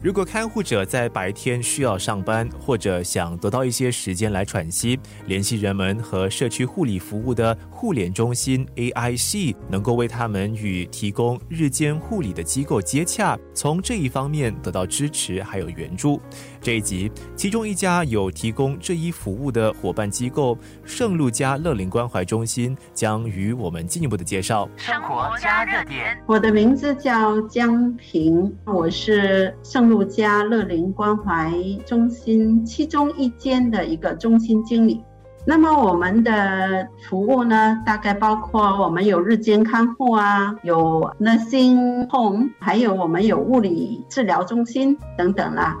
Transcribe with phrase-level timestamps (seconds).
[0.00, 16.20] 如果看护者在白天需要上班，或者想得到一些时间来喘息，联系人们和社区护理服务的护联中心 AIC，能够为他们与提供日间护理的机构接洽，从这一方面得到支持还有援助。
[16.60, 24.68] 这一集，其中一家有提供这一服务的伙伴机构圣路加乐龄关怀中心，将与我们进一步的介绍。
[24.76, 29.87] 生活加热点，我的名字叫江平，我是圣。
[29.88, 31.52] 陆家乐龄关怀
[31.86, 35.02] 中心其中一间的一个中心经理。
[35.46, 45.78] 那么我们的服务呢，大概包括我们有日间看护啊，有 nursing home，还有我们有物理治疗中心等等啦。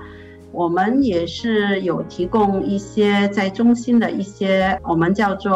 [0.52, 5.52] 我们也是有提供一些在中心的一些我们叫做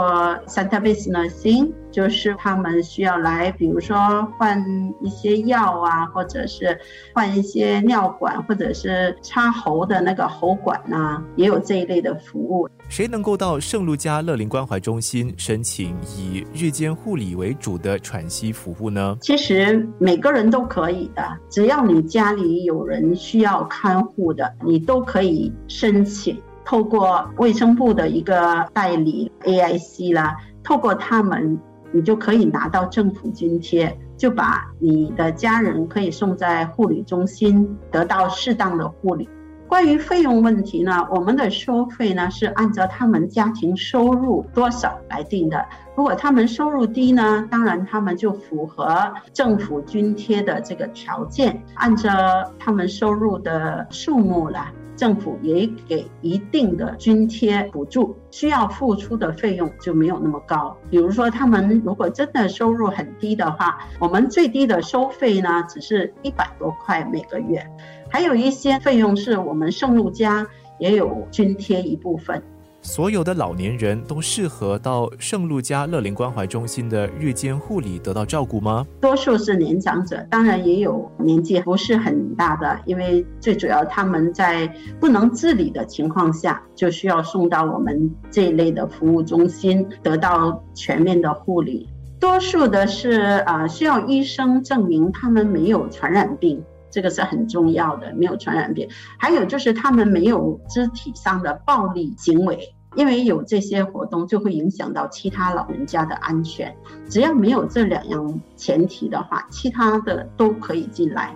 [0.46, 1.72] center based nursing。
[1.92, 3.96] 就是他们需要来，比如说
[4.38, 4.58] 换
[5.00, 6.76] 一些药啊，或者是
[7.14, 12.68] 换一些尿管，或者是插喉的那个喉管呐，也有这一类的服务。
[12.88, 19.16] 谁能够到圣路加乐龄关怀中心申请以日间护理为主的喘息服务呢？
[19.20, 26.40] 其实每个人都可以的，只要你家里有人需要看护的，你都可以申请。
[26.64, 31.58] 透过卫生部的一个代理 AIC 啦，透过他们。
[31.92, 39.28] 你就可以拿到政府津贴，就把你的家人可以送在护理中心，得到适当的护理。
[39.68, 45.64] 关于费用问题呢，我们的收费呢是按照他们家庭收入多少来定的。
[45.96, 52.10] 如果他们收入低呢，当然他们就符合政府津贴的这个条件，按照
[52.58, 54.72] 他们收入的数目来。
[55.02, 60.76] 政府也给一定的津贴补助，需要付出的费用就没有那么高。
[60.88, 67.66] 比如说，他们如果真的收入很低的话，我们最低的收费呢，只是一百多块每个月。
[68.08, 70.46] 还有一些费用是我们圣路家
[70.78, 72.40] 也有津贴一部分。
[72.84, 78.84] 所有的老年人都适合到圣路加乐龄关怀中心的日间护理得到照顾吗？
[79.00, 84.66] 多数是年长者，当然也有年纪不是很大的，因为最主要他们在
[84.98, 91.88] 不能自理的情况下，就需要送到我们这一类的服务中心得到全面的护理。
[92.18, 96.62] 多数的是啊，需要医生证明他们没有传染病。
[96.92, 98.88] 这个是很重要的，没有传染病。
[99.18, 106.76] 还有就是他们没有肢体上的暴力行为，因为有这些活动就会影响到其他老人家的安全。
[107.08, 111.34] 只要没有这两样前提的话，其他的都可以进来。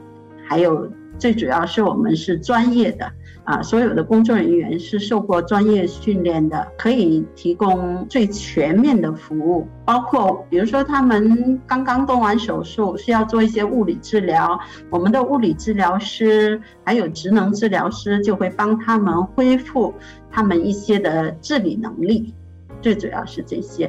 [0.48, 3.10] 还有最主要是我们是专业的。
[3.46, 14.58] 啊，所有的工作人员是受过专业训练的，可以提供最全面的服务，包括比如说他们刚刚动完手术，需要做一些物理治疗，
[14.90, 19.94] 我们的物理治疗师还有职能治疗师就会帮他们恢复
[20.28, 22.34] 他们一些的自理能力，
[22.82, 23.88] 最主要是这些，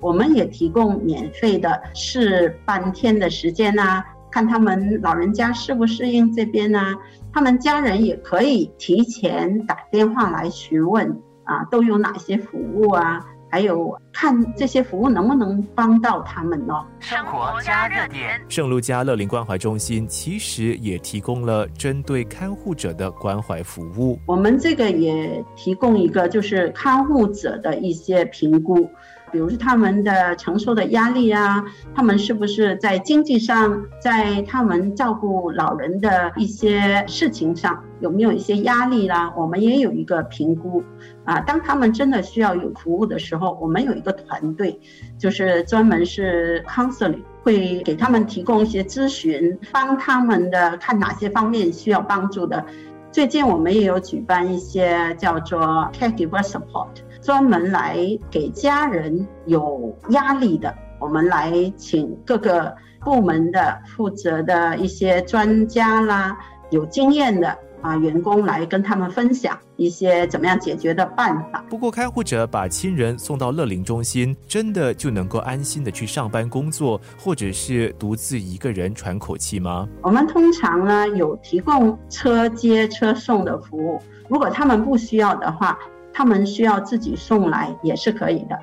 [0.00, 4.02] 我们也提供免费的试半天的时间呐。
[4.36, 6.94] 看他们老人家适不适应这边呢？
[7.32, 11.10] 他们家人也可以提前打电话来询问
[11.44, 13.24] 啊，都有哪些服务啊？
[13.48, 16.74] 还有看这些服务能不能帮到他们呢？
[16.98, 24.18] 生活加热点，圣路加乐龄关怀中心其实也提供了针对看护者的关怀服务。
[24.26, 28.86] 我们这个也提供一个就是看护者的一些评估。
[29.32, 31.64] 比如说他们的承受的压力啊，
[31.94, 39.32] 他们是不是在经济上，在他们照顾老人的一些事情上有没有一些压力啦？
[39.36, 40.82] 我们也有一个评估
[41.24, 41.40] 啊。
[41.40, 44.80] 当他们真的需要有服务的时候，我们有一个团队，
[45.18, 52.64] 就是专门是 counseling，会给他们提供一些咨询，帮他们的看哪些方面需要帮助的。
[53.10, 55.58] 最近我们也有举办一些叫做
[55.98, 56.88] caregiver support。
[57.26, 57.98] 专门来
[58.30, 66.38] 给家人有压力的，我们来请各个部门的负责的一些专家啦，
[66.70, 71.64] 有经验的啊员工来跟他们分享一些怎么样解决的办法。
[71.68, 79.88] 不过，看护者把亲人送到乐龄中心，真的就能够安心的去上班工作，或者是独自一个人喘口气吗？
[80.00, 85.76] 我们通常呢有提供车接车送的服务，如果他们不需要的话。
[86.16, 88.58] 他们需要自己送来也是可以的。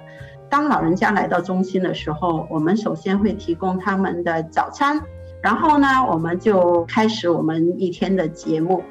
[0.49, 4.99] 当老人家来到中心的时候，我们首先会提供他们的早餐，
[5.39, 8.83] 然后呢，我们就开始我们一天的节目。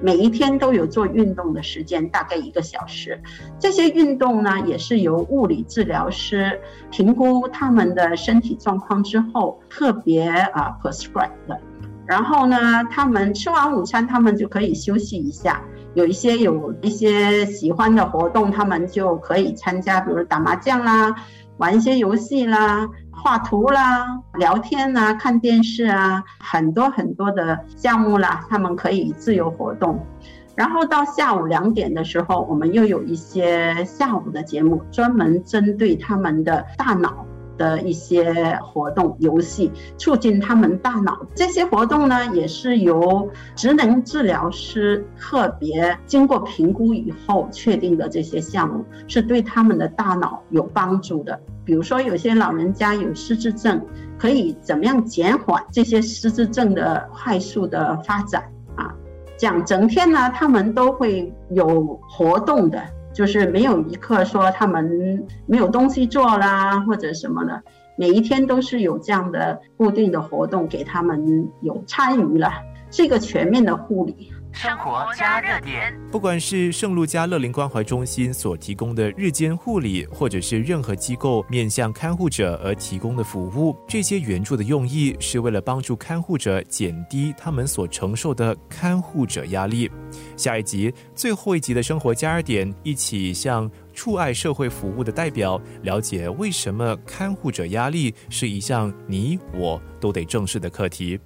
[0.00, 3.20] 每一天都有做运动的时间，大概一个小时。
[3.58, 6.60] 这些运动呢，也是由物理治疗师
[6.92, 11.58] 评估他们的身体状况之后特别啊 prescribe 的。
[12.06, 15.60] 然后呢，他们吃完午餐，他们就可以休息一下。
[15.94, 21.14] 有一些有一些喜欢的活动，他们就可以参加，比如打麻将啦，
[21.56, 30.04] 玩一些游戏啦，画图啦，聊天啦，看电视啊，很多很多的项目啦，他们可以自由活动。
[30.56, 37.26] 然后到下午两点的时候，我们又有一些下午的节目，专门针对他们的大脑。
[37.56, 41.26] 的一些活动、游戏，促进他们大脑。
[41.34, 48.08] 这些活动呢，也是由职能治疗师特别经过评估以后确定的。
[48.08, 51.40] 这些项目是对他们的大脑有帮助的。
[51.64, 53.80] 比如说，有些老人家有失智症，
[54.18, 58.44] 可以怎么样减缓这些失智症的快速的发展
[58.76, 58.94] 啊？
[59.38, 62.82] 这样整天呢，他们都会有活动的。
[63.14, 67.62] 就是没有一刻说他们没有东西做啦，或者什么的，
[67.96, 72.50] 每一天都是有这样的固定的活动给他们有参与了，
[72.90, 74.32] 是一个全面的护理。
[74.54, 89.90] 生活加热点，不管是圣路加乐龄关怀中心所提供的日间护理，或者是任何机构面向看护者而提供的服务，这些援助的用意是为了帮助看护者减低他们所承受的看护者压力。
[90.36, 101.18] 下一集最后一集的生活加热点，一起向触爱社会服务的代表了解为什么看护者压力是一项你我都得正视的课题。